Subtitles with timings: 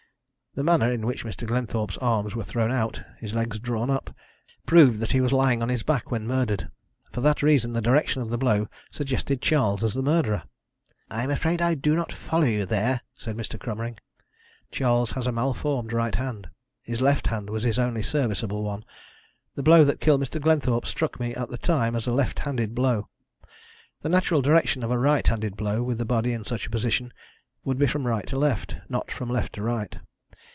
[0.53, 1.47] The manner in which Mr.
[1.47, 4.13] Glenthorpe's arms were thrown out, his legs drawn up,
[4.65, 6.69] proved that he was lying on his back when murdered.
[7.13, 10.43] For that reason, the direction of the blow suggested Charles as the murderer."
[11.09, 13.57] "I am afraid I do not follow you there," said Mr.
[13.57, 13.97] Cromering.
[14.71, 16.49] "Charles had a malformed right hand;
[16.81, 18.83] his left hand was his only serviceable one.
[19.55, 20.41] The blow that killed Mr.
[20.41, 23.07] Glenthorpe struck me at the time as a left handed blow.
[24.01, 27.13] The natural direction of a right handed blow, with the body in such a position,
[27.63, 29.97] would be from right to left not from left to right.